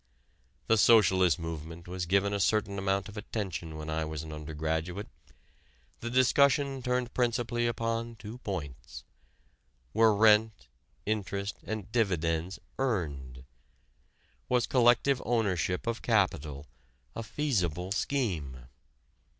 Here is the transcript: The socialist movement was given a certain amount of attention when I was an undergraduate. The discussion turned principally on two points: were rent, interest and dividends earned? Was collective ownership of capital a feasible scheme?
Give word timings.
The 0.65 0.79
socialist 0.79 1.37
movement 1.37 1.87
was 1.87 2.07
given 2.07 2.33
a 2.33 2.39
certain 2.39 2.79
amount 2.79 3.07
of 3.07 3.17
attention 3.17 3.77
when 3.77 3.87
I 3.87 4.03
was 4.03 4.23
an 4.23 4.33
undergraduate. 4.33 5.07
The 5.99 6.09
discussion 6.09 6.81
turned 6.81 7.13
principally 7.13 7.69
on 7.69 8.15
two 8.15 8.39
points: 8.39 9.03
were 9.93 10.15
rent, 10.15 10.67
interest 11.05 11.57
and 11.65 11.91
dividends 11.91 12.57
earned? 12.79 13.45
Was 14.49 14.65
collective 14.65 15.21
ownership 15.23 15.85
of 15.85 16.01
capital 16.01 16.65
a 17.15 17.21
feasible 17.21 17.91
scheme? 17.91 18.65